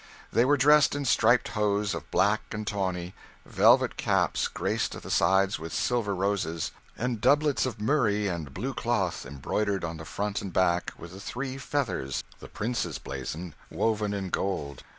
'They 0.33 0.43
were 0.45 0.57
dressed 0.57 0.95
in 0.95 1.05
striped 1.05 1.49
hose 1.49 1.93
of 1.93 2.09
black 2.09 2.41
and 2.55 2.65
tawny, 2.65 3.13
velvet 3.45 3.97
caps 3.97 4.47
graced 4.47 4.95
at 4.95 5.03
the 5.03 5.11
sides 5.11 5.59
with 5.59 5.71
silver 5.71 6.15
roses, 6.15 6.71
and 6.97 7.21
doublets 7.21 7.67
of 7.67 7.79
murrey 7.79 8.27
and 8.27 8.51
blue 8.51 8.73
cloth, 8.73 9.27
embroidered 9.27 9.83
on 9.83 9.97
the 9.97 10.03
front 10.03 10.41
and 10.41 10.53
back 10.53 10.91
with 10.97 11.11
the 11.11 11.19
three 11.21 11.55
feathers, 11.59 12.23
the 12.39 12.47
prince's 12.49 12.97
blazon, 12.97 13.53
woven 13.69 14.11
in 14.11 14.31
gold. 14.31 14.81